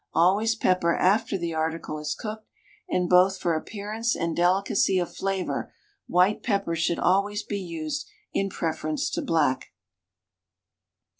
[0.15, 2.49] Always pepper after the article is cooked,
[2.89, 5.75] and both for appearance and delicacy of flavor
[6.07, 9.73] white pepper should always be used in preference to black.